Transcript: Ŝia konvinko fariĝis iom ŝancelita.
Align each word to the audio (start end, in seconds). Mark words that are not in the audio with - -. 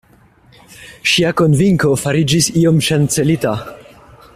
Ŝia 1.11 1.33
konvinko 1.43 1.93
fariĝis 2.05 2.49
iom 2.65 2.83
ŝancelita. 2.89 3.57